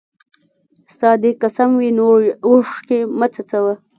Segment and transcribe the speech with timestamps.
[0.93, 1.09] ستا!
[1.21, 3.73] دي قسم وي نوري اوښکي مه څڅوه